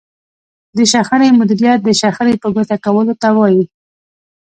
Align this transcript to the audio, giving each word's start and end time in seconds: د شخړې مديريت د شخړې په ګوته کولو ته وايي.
د 0.75 0.77
شخړې 0.91 1.29
مديريت 1.39 1.79
د 1.83 1.89
شخړې 1.99 2.35
په 2.41 2.47
ګوته 2.55 2.75
کولو 2.85 3.13
ته 3.21 3.27
وايي. 3.37 3.63